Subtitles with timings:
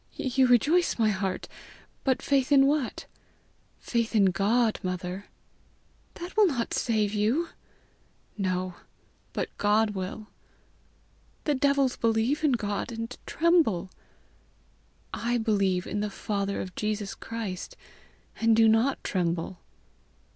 [0.15, 1.47] "You rejoice my heart.
[2.03, 3.05] But faith in what?"
[3.77, 5.25] "Faith in God, mother."
[6.15, 7.49] "That will not save you."
[8.35, 8.73] "No,
[9.31, 10.25] but God will."
[11.43, 13.91] "The devils believe in God, and tremble."
[15.13, 17.77] "I believe in the father of Jesus Christ,
[18.39, 19.59] and do not tremble."